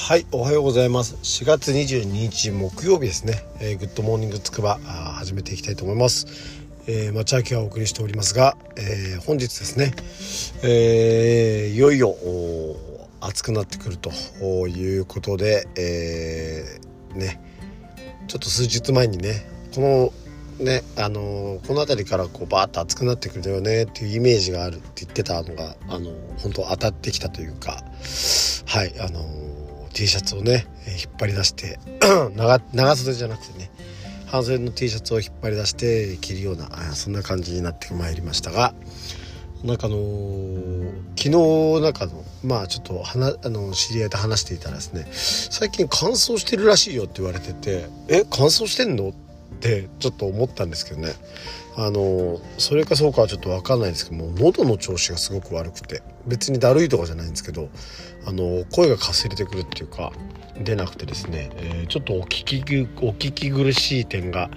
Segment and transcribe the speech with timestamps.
[0.00, 1.16] はいおはようございます。
[1.16, 6.26] 4月22日木曜日ですね、えー、グッドモーニングつくば始めていきたいと思います、
[6.86, 9.92] えー、町明がお送りしておりますが、えー、本日ですね、
[10.62, 12.16] えー、いよいよ
[13.20, 14.10] 暑くなってくると
[14.68, 17.42] いうことで、えー、ね
[18.28, 19.44] ちょっと数日前にね
[19.74, 20.12] こ
[20.58, 27.82] のねあのこの辺りからこうバーッと暑くなってくるよねっていうイメージがあるって言ってたのがあの本当当たってきたというか
[28.66, 29.47] はいあの
[29.98, 31.80] T シャツをね引っ張り出して
[32.36, 33.68] 長長袖じゃなくてね
[34.26, 38.74] 半袖の T シャツを引っ張り出して着るようなそんな感じになってまいりましたが
[39.64, 49.12] なんかあのー、昨日なんかのまあちょっとあの知り合いと話していたらですね最近乾燥してるらしいよって言われててえ乾燥してんの？
[49.58, 51.12] ってちょっと思ったんですけどね
[51.76, 57.68] あのそれかそうかはちょっと分かんないんですけども喉の調子がすごく悪くて別にだるいとかじゃないんですけど
[58.26, 60.12] あの声がかすれてくるっていうか
[60.60, 62.56] 出なくてですね、えー、ちょっとお聞き
[63.00, 64.50] お聞き苦しい点が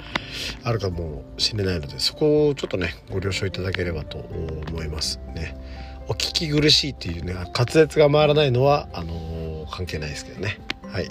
[0.64, 5.56] あるかもしれないのでそこをちょっとねご了承いただければと思いますね。
[6.08, 10.60] お聞き苦しいっていうね滑舌が回らないのはあのー、関係ないですけどね。
[10.92, 11.08] はい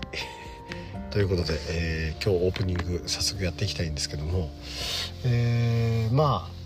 [1.10, 4.50] ということで、えー、今日オープニング早速やっていきたいんですけども、
[5.24, 6.60] えー、まあ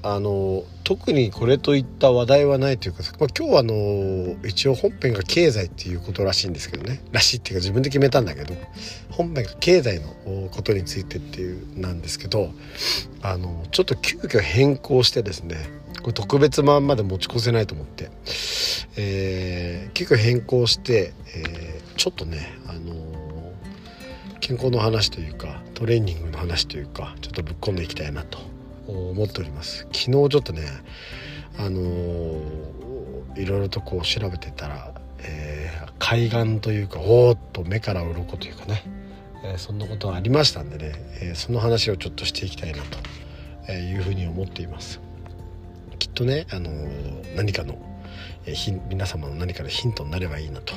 [0.00, 7.02] あの特にこれといった話題はないというか、まあ、今日はあの一応本編が経済っていうことらしいんですけどね。
[7.10, 8.54] らしいっていうか自分で決めたんだけど
[9.10, 12.52] 本編が経済のことについてっていうなんですけど
[13.22, 15.56] あのちょっと急遽変更してですね
[16.00, 18.10] これ特別版まで持ち越せないと思って、
[18.96, 23.07] えー、急遽変更して、えー、ちょっとねあの
[24.48, 28.38] 健康の話というかトレーニングの話というかちょっとぶっ込んでいきたいなと
[28.86, 29.80] 思っております。
[29.92, 30.62] 昨日ちょっとね
[31.58, 38.84] あのー、いろいろとこう調べてたら、えー、海岸というかおーっと目から鱗というかね、
[39.44, 42.78] えー、そんなことがありましたんでね、えその話をちょっとしていきたいな
[43.66, 44.98] というふうに思っています。
[45.98, 46.70] きっとね、あの
[47.36, 47.76] 何かの、
[48.46, 48.54] え
[48.88, 50.72] 皆様の何かのヒントになればいいなと、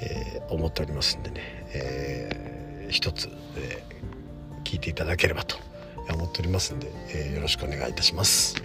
[0.00, 1.42] え思っておりますんでね、
[1.74, 2.55] え
[2.90, 5.56] 一つ、えー、聞いていただければと
[6.14, 8.62] 思っておりますんで、えー、よろしくお願いいたします。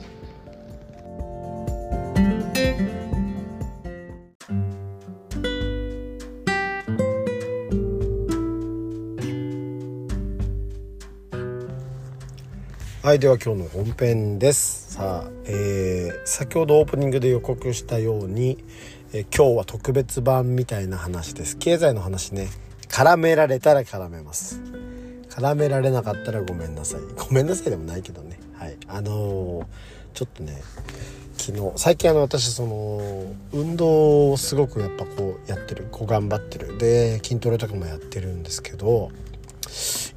[13.04, 14.94] はいでは今日の本編です。
[14.94, 18.64] さあ、えー、先ほどオープニングで予告したように、
[19.12, 21.58] えー、今日は特別版みたいな話です。
[21.58, 22.48] 経済の話ね。
[22.92, 24.62] 絡められたら絡めます。
[25.30, 27.02] 絡められなかったらごめんなさい。
[27.18, 28.40] ごめんなさいでもないけどね。
[28.54, 28.78] はい。
[28.88, 29.66] あのー、
[30.14, 30.62] ちょっとね
[31.38, 35.88] 昨日最近あの私その運動をすごくやっぱこうやってる。
[35.90, 36.78] こう頑張ってる。
[36.78, 39.10] で筋トレとかもやってるんですけど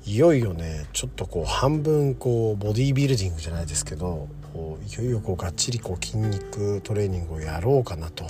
[0.06, 8.26] いよいよねちょっとこう半分こうボディービルディングじゃないですけどいよいよこうがっちりこう筋肉トレーニングをやろうかなと、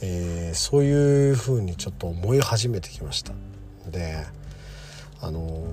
[0.00, 3.32] えー、そういうふうにちょっと思い始めてきました。
[3.90, 4.26] で
[5.20, 5.64] あの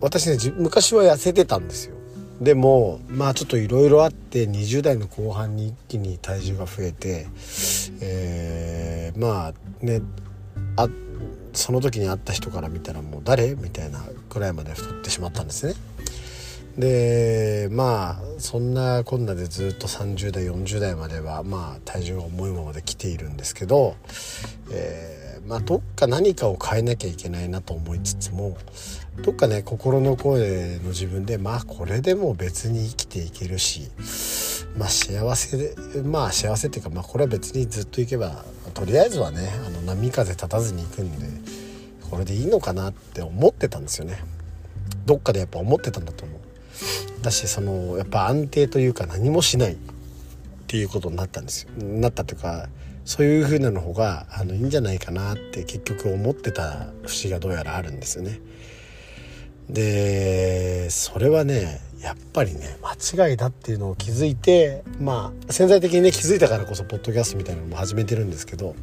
[0.00, 1.96] 私ね昔は痩せてたんですよ
[2.40, 7.26] でもまあちょっといろいろあって20代の後半に一気に体重が増えて、
[8.02, 10.02] えー、まあね
[10.76, 10.88] あ
[11.54, 13.54] その時に会った人から見たらもう誰？
[13.54, 15.74] みたいなくらいまで太ってしまったんですね。
[16.76, 23.96] でまあそんなこんなでずっと30代40代まではまあ体重が重いままで来ているんですけど、
[24.70, 25.15] えー
[25.46, 28.56] まあ、どっか何かを変えなきゃいけないなと思いつつも
[29.22, 33.90] どっかね心の声の自分でまあこれでも別に生きていけるし
[34.76, 41.26] まあ幸せでまあ幸せっていうかまあこれは別にずっといけばとりあえずはねあの波風立たずに行くんで
[42.10, 44.18] これでいいのかなって思ってたんですよね。
[45.06, 46.40] どっかでやっぱ思ってたんだと思う。
[47.22, 49.76] だしそのやっぱ安定というか何もしないっ
[50.66, 51.70] ていうことになったんですよ。
[51.82, 52.68] なったというか
[53.06, 58.40] そういう風なの方があのいいんじゃないかなって結局思ってた節がどうやらあるんですよね。
[59.70, 68.74] でそれはねやっぱりね間違いだっていうのを気づいてまあ潜在的にね気づいたからこそポッドキャストみたいなのも始めてるんですけど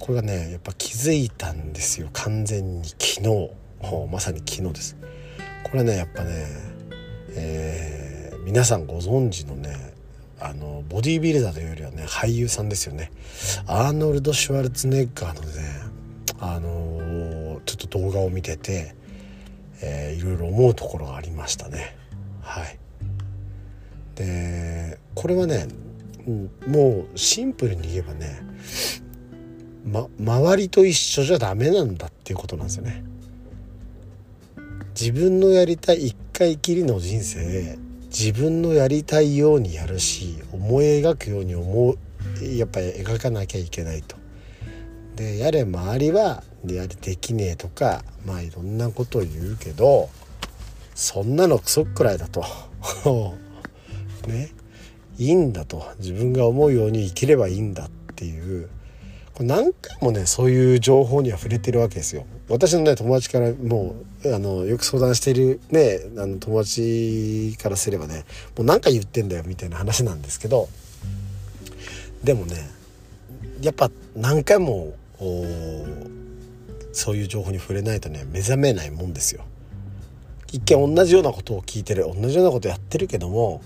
[0.00, 3.50] これがねやっぱ気づいたんですよ完全に昨日
[4.10, 4.96] まさに昨日です。
[5.70, 6.46] これねやっぱね、
[7.36, 9.89] えー、皆さんご存知のね
[10.40, 13.10] あのボディービルダーというよりはね俳優さんですよね。
[13.66, 15.80] アーノルド・シュワルツネッガーのね
[16.40, 18.94] あのちょっと動画を見てて、
[19.82, 21.96] えー、いろいろ思うところがありましたね。
[22.42, 22.78] はい。
[24.14, 25.68] でこれはね
[26.66, 28.42] もうシンプルに言えばね
[29.84, 33.02] ま、周りと一緒じゃダメなんだっていうことなんですよね。
[34.98, 37.78] 自分のやりたい一回きりの人生
[38.10, 41.98] 自分のやりたいようにやるし思い描くように思う
[42.44, 44.16] やっぱり描かなきゃいけないと。
[45.14, 50.08] でやれ周りはやりできねえとかまあいろんなことを言うけど
[50.94, 52.44] そんなのクソくらいだと
[54.26, 54.50] ね
[55.18, 58.68] いいんだと自分が思うように生きればいいんだっていう
[59.34, 62.24] これ何回もねそういう情報には触れてるわけですよ。
[62.50, 63.94] 私のね友達からも
[64.24, 68.24] うあのよく相談しているねあの友達からすればね
[68.56, 70.68] もう何回言ってんだよみたいな話なんですけど
[72.24, 72.56] でもね
[73.62, 74.94] やっぱ何回も
[76.92, 79.44] そういう情報に触れないとね目覚めないもんですよ。
[80.52, 83.62] 一見同じようなことを聞いてる同じようなことやってるけども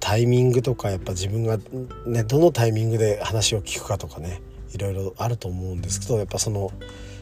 [0.00, 1.58] タイミングとかやっぱ自分が
[2.06, 4.40] ねどのタイミングで話を聞くかとかね
[4.72, 6.72] いろいろあると思うんですけどやっぱその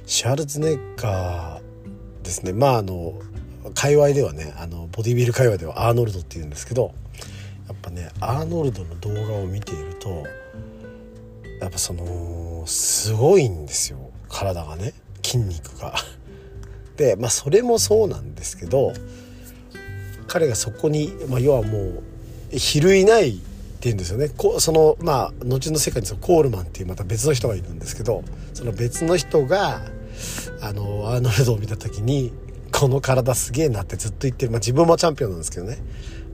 [0.06, 2.52] シャルツネッガーですね。
[2.52, 3.14] まああの
[3.74, 6.94] 界隈ではねあのボディビル界隈ではアーノルドっていうんですけど
[7.66, 10.24] やっぱねアーノルドの動画を見ていると
[11.60, 13.98] やっぱそのすごいんですよ。
[14.28, 14.94] 体がね。
[15.24, 15.96] 筋肉が。
[16.96, 18.92] でまあそれもそうなんですけど
[20.28, 21.78] 彼がそこに、まあ、要はも
[22.52, 23.38] う比類ないっ
[23.80, 24.28] ていうんですよね。
[24.28, 28.22] こそのまあ後の世界にそのコールマンっていうまた別の人がいるんですけど
[28.54, 29.95] その別の人が
[30.60, 32.32] あのアーノルドを見た時に
[32.72, 35.78] この体すげえなってずっと言ってる、まあ、自分もチャンピオンなんですけどね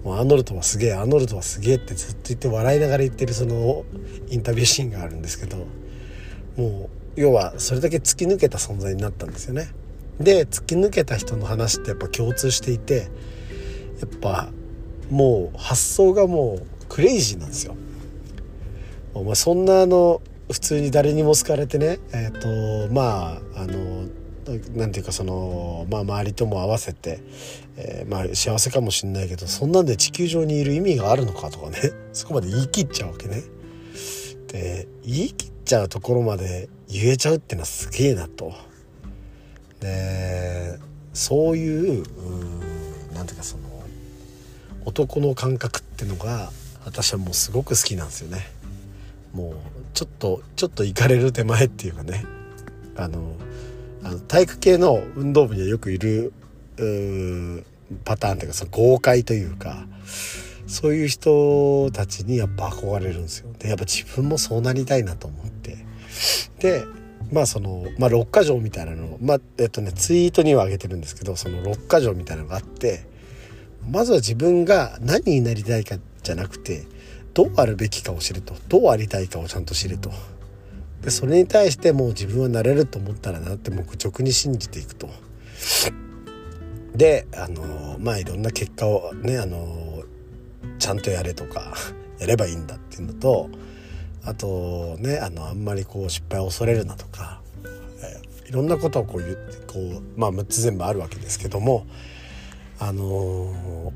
[0.04, 3.84] もうアーノルドはすげえアーノルドはすげえってずっと言って笑いながら言ってるその
[4.28, 5.58] インタビューシーンがあるんですけど
[6.56, 9.68] もう要はそれだけ突き抜けた存在になったんですよね。
[10.18, 13.10] で突き抜けた人の話ってやっぱ共通していて
[14.00, 14.48] やっぱ
[15.10, 17.76] もう発想がもうクレイジーなんですよ。
[19.14, 24.06] お前そんなあの普通に誰にも好かれてねえっ、ー、とまああの
[24.74, 27.20] なんていうかその、まあ、周りとも合わせて、
[27.76, 31.78] えー、まあ、幸せかもしんないけどそんなんで地球上にいる意味があるのかとかね
[32.12, 33.42] そこまで言い切っちゃうわけね。
[34.48, 38.52] で言い切っちゃうところまで言えちゃうっていうのはすげえなと。
[39.80, 40.78] で
[41.14, 42.04] そういう
[43.14, 43.62] 何ていうかその
[44.84, 46.50] 男の感覚ってのが
[46.84, 48.50] 私はもうすごく好きなんですよね。
[49.32, 49.54] もう
[49.94, 52.24] ちょっとちょっと行かれる手前っていうかね
[52.96, 53.36] あの
[54.02, 56.32] あの体育系の運動部にはよくいる
[58.04, 59.86] パターンというかその豪快というか
[60.66, 63.52] そういう人たちにやっぱ憧れるんですよ。
[63.58, 65.76] でやっぱ自分もそうなりたいなと思って
[66.58, 66.84] で
[67.30, 73.06] まあその、まあ、6か条みたいなのまあえっとねツイートには上げてるんですけどその6か条みたいなのがあって
[73.90, 76.84] まずは自分が何になりたいかじゃなくて
[77.34, 78.54] どうあるべきかを知ると。
[78.68, 80.10] どうありたいかをちゃんと知ると。
[81.02, 85.08] でそれに対してもう自分はなれると思ったらなってもう直に信じていくと。
[86.94, 90.02] であのまあいろんな結果をねあの
[90.78, 91.74] ちゃんとやれとか
[92.18, 93.48] やればいいんだっていうのと
[94.24, 97.40] あとねあのあんまりこう失敗を恐れるなとか、
[98.44, 101.86] えいろんなことをこう言ってこうまあ6つ全部あるわけですけども
[102.78, 103.92] あの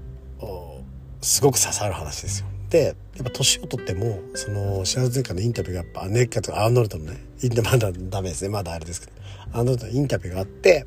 [1.20, 2.46] すごく刺さる話ですよ。
[2.70, 8.48] でやっぱ年を取ってもその幸せ前回のインタビューがやっぱネッカとかアーノルドのねインタまだダメですね。
[8.48, 9.12] まだあれですけど。
[9.52, 10.86] アーノルドのインタビューがあって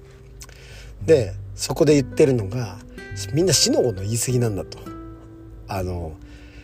[1.06, 2.78] でそこで言ってるのが
[3.34, 4.80] みんな死の子の言い過ぎなんだと。
[5.68, 6.14] あの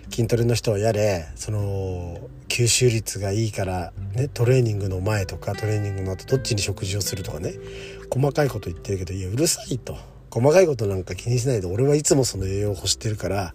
[0.10, 7.54] 筋トレの人はやれその吸収率がいいから、ね、トレーニングの前とかトレーニングの後どっちに食事をするとかね。
[8.10, 9.98] 細かいこと言ってるけどいやうるさいと。
[10.30, 13.54] 細かいことなんか気にしないで俺はいつもその栄養を欲してるから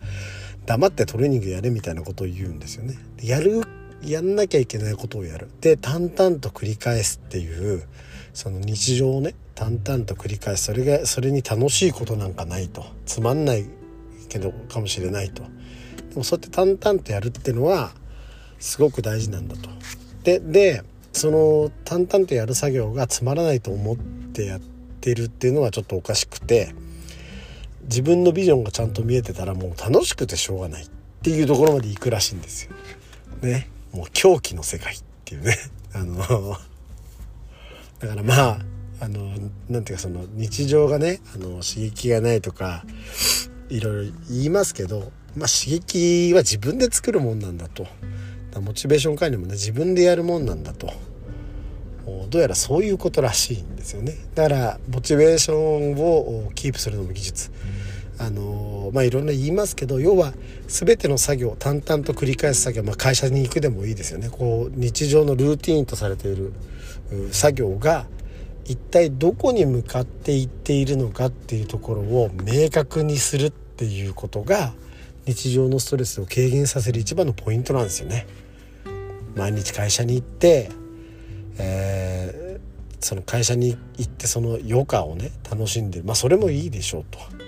[0.70, 2.96] 黙ってトレーニングやれみたいなことを言うんですよね。
[3.20, 3.62] やる
[4.04, 7.82] やんなきゃいけないことをやるで淡々と繰り返すっていう
[8.32, 13.66] その日常をね淡々と繰り返すそれがそれに楽しいことなんかないとつまんない
[14.28, 17.90] けどかもしれないとでもそうやって淡々とやるっていうのは
[18.60, 19.68] すごく大事なんだと。
[20.22, 24.60] ででその淡々とやる作業がつまらないと思ってやっ
[25.00, 26.72] てるっていうのはちょっとおかしくて
[27.90, 30.88] 自分のビジョンがちゃんと見えてたらもう楽しくてしょうがないっ
[31.22, 32.72] ていうところまで行くらしいんですよ。
[33.42, 33.68] ね。
[33.92, 35.56] もう狂気の世界っていうね。
[35.92, 36.56] あの
[37.98, 38.58] だからまあ
[39.00, 39.34] あの
[39.68, 42.84] なんていうかその日常がねあの刺激がないとか
[43.68, 47.88] いろいろ言いますけど、まあ、刺激は自分で作るもんなんだと。
[48.60, 50.92] モチベーション管理もね自分でやるもんなんだと。
[52.30, 54.14] どうやらそういうことらしいんですよね。
[54.34, 57.50] だからモチベーションをキープするのも技術。
[58.20, 60.34] あのまあいろんな言いますけど要は
[60.68, 66.52] 全ての作業淡々と繰り返す作業、まあ、会社に行くでもいいですよねこう日常のルーティンとされている
[67.32, 68.06] 作業が
[68.66, 74.74] 一体どこに向かっていっているのかっていうところを明確にするっていうことが
[75.26, 78.26] 日常のストレスを軽減させる一番のポイントなんですよね。
[79.34, 80.70] 毎日会社に行って、
[81.58, 87.39] えー、その会社に行ってその余暇をね楽しんでまあそれもいいでしょうと。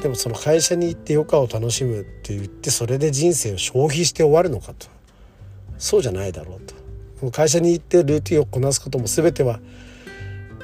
[0.00, 4.86] でもその会社に行って余暇を楽しむって言ってそれで人生を消費して終わるのかと。
[5.78, 7.30] そうじゃないだろうと。
[7.30, 9.60] 会社に行ってルーティンをこなすことも全ては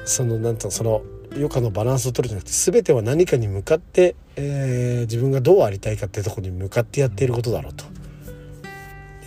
[0.05, 1.01] そのなんていうのその
[1.31, 7.83] 余暇のバランスを取るじゃなくて全ては何かに向かって、えー、自分がどうありたいかっていうところに向かってやっていることだろうと。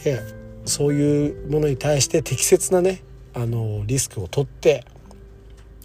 [0.04, 0.22] で
[0.64, 3.02] そういうものに対して適切なね
[3.34, 4.84] あのリスクを取って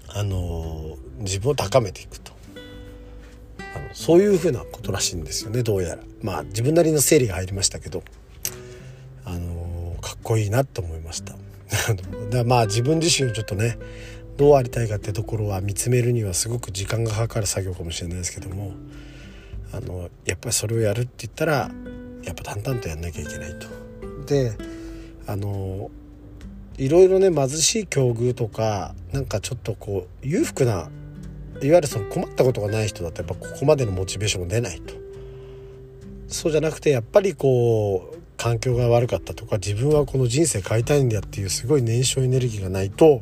[0.07, 2.32] あの自分を高めていくと。
[3.75, 6.03] あのそういうふうなことらしいんですよねどうやら。
[6.21, 8.03] まあ自分なりの整理が入りましたけど。
[9.25, 11.35] あのかっこいいなと思いました。
[12.29, 13.77] だまあ自分自身をちょっとね
[14.37, 18.73] どうありたいかってところは見つめるにはすごく時間がかかる作業かもしれないですけども
[19.71, 21.71] あのやっぱりそれをやるって言ったら
[22.23, 23.67] やっぱ淡々とやんなきゃいけないと。
[24.25, 24.53] で
[25.25, 25.89] あの
[26.77, 30.89] いろいろね貧しい境遇とかなんかちょっとこう裕福な
[31.65, 34.93] いわゆるその困ったことがない人だとやっぱここまでのモチベーションが出ないと。
[36.27, 43.21] そうじゃなくてやっぱりこう環境が悪かったとか自分はこの人生変えたいんだっていうすごい燃焼エネルギーがないと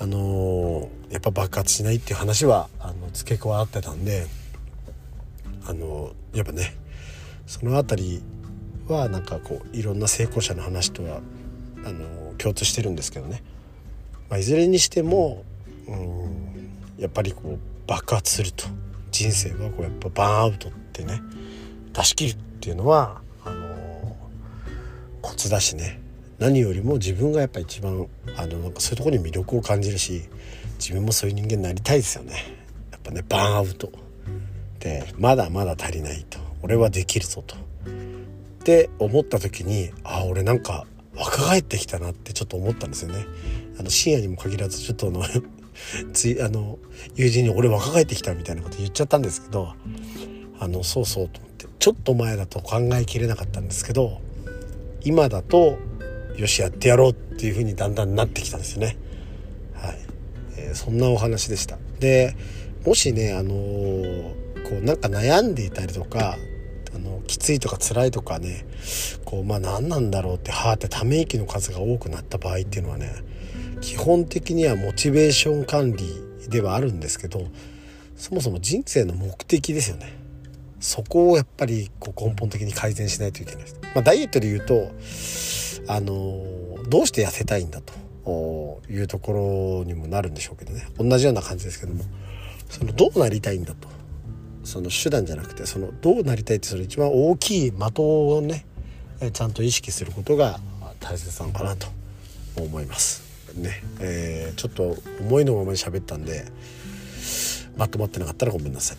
[0.00, 4.26] あのやっぱ爆発しないっていう話はあの付け加わってたんで
[5.66, 6.74] あのやっぱね
[7.46, 8.22] その辺り
[8.88, 11.20] はなんかこういろんな成功者の話とは
[11.84, 13.42] あの共通してるんですけどね、
[14.30, 15.44] まあ、いずれにしても
[15.86, 16.63] うん
[16.98, 18.64] やっぱりこう爆発すると。
[19.14, 21.22] 人生はこうやっぱバーンアウトってね
[21.92, 24.16] 出し切るっていうのはあの
[25.22, 26.00] コツだしね。
[26.40, 30.24] 何よりも自分がやっぱ一番あのなんかそういうところに魅力を感じるし
[30.80, 32.34] 自分もそういう人間になりたいですよね。
[32.90, 33.92] やっぱねバーンアウト。
[34.80, 36.40] でまだまだ足りないと。
[36.62, 37.54] 俺はできるぞと。
[37.54, 37.58] っ
[38.64, 43.24] て思った時にあ俺なんか若返ってきたなってちょっと思ったんですよね。
[43.78, 45.22] あの深夜にも限らずちょっとの
[46.12, 46.78] ついあの
[47.16, 49.72] 友人に「俺若返ってきた」みたいなこと言っちゃったんですけど
[50.58, 54.20] あのそうそうと思ってちょっと前だと考えきれなかったんですけど
[55.02, 55.78] 今だと
[56.36, 58.96] よしやってやろうっていう風にだんだんなってきたんですよね。
[59.74, 59.98] はい、
[60.56, 61.78] えー、そんなお話でした。
[62.00, 62.34] で
[62.84, 66.36] もしねあのー、こうなんか悩んでいたりとか
[66.94, 68.66] あのきついとか辛いとかね
[69.24, 73.12] こうまあ何なんだろうってはあってため息の数が多くなった場合っていうのはね
[73.84, 77.46] 基本的にはモチベーション管理ではあるんですけど
[78.16, 80.14] そもそも人生の目的ですよね。
[80.80, 83.80] そこをやっぱりこう根本的に改善しないといけないです。
[83.94, 84.90] まあ、ダイエットで言うと
[85.86, 86.46] あの
[86.88, 87.82] どうして痩せたいんだ
[88.24, 92.04] というところにもなるんでしょうけどね同じような感じですけども
[92.70, 93.88] そのどうなりたいんだと
[94.64, 98.64] その手段じゃなくてそのどうなりたいってその一番大きい的をね
[99.32, 100.58] ちゃんと意識することが
[101.00, 101.86] 大切なのかなと
[102.56, 103.23] 思います。
[103.56, 106.44] ねえー、ちょっと思いのままに喋ったんで
[107.76, 108.98] まとまってなかったらごめんなさい。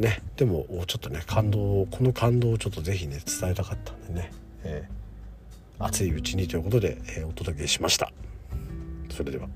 [0.00, 4.32] ね、でもちょっとね感動この感動をちょっと是非ね伝えたかったんでね、
[4.64, 5.00] えー
[5.82, 8.12] 熱いうちにということで、えー、お届けしました。
[9.10, 9.48] それでは。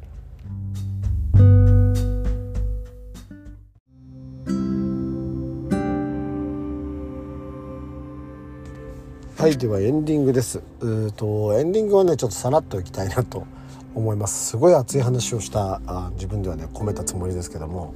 [9.36, 10.62] はいではエンディングです。
[10.80, 13.46] うとエンディングはねちょっとさらっといきたいなと
[13.94, 17.94] 思いますすごい熱い話をしたあ自分ではね込めたつもりですけども、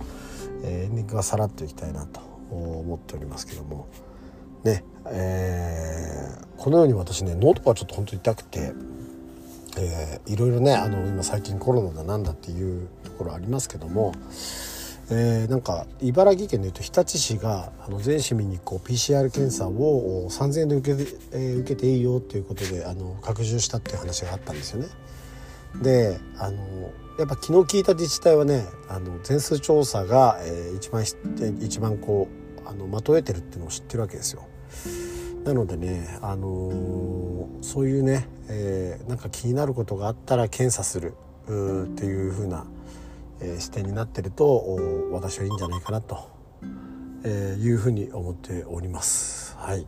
[0.63, 3.89] えー、エンディングはさらっといきたいなと思っておりますけども
[4.65, 8.73] ねえー、このように私ね喉がちょっと本当に痛くて、
[9.79, 14.13] えー、いろいろねあの今最近コロナだなんだっていうところありますけども、
[15.11, 21.03] えー、なんか茨城県でいうと日立市があの全市民にこう PCR 検査を3,000円で受け,、
[21.33, 24.89] えー、受けていいよっていうことであの拡充したっていう話があったんですよね。
[25.77, 31.05] であのやっぱ昨日聞いた自治体はねあの全数調査が、えー、一番
[31.61, 32.29] 一番こ
[32.65, 34.47] うあのまとえてるっていうのを知ってるわけですよ。
[35.45, 42.67] なのでね、あのー、そういうね、えー、なんか気になることがあったら検査するっていう風な、
[43.41, 44.79] えー、視点になってると
[45.11, 46.29] 私はいいんじゃないかなと、
[47.25, 49.57] えー、いうふうに思っております。
[49.57, 49.87] はい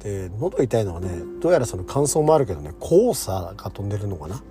[0.00, 1.08] で喉痛いのはね
[1.40, 4.42] どうやらその乾燥もあるけどね黄砂が飛んでるのかな、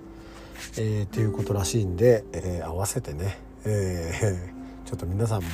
[0.76, 5.48] えー、っていうことらしいんで、えー、合わせてね、えー、 ちょっと皆さんも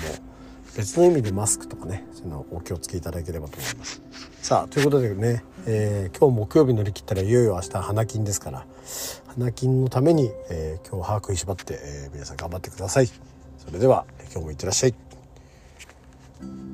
[0.77, 4.03] 別の意味でマスクとかねそのお気をつけいただければと思います。
[4.43, 8.67] さあということでね、えー、今日木曜日乗り切ったらいよいよ明日花金ですから
[9.27, 13.07] 花金のために、えー、今日歯食いしばって、えー、皆さん頑張ってください。
[13.07, 16.74] それでは今日もいってらっしゃい。